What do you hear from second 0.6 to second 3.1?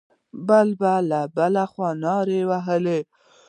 به له بلې خوا نارې وهلې.